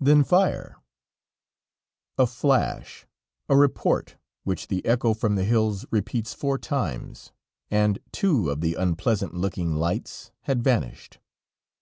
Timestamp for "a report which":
3.46-4.68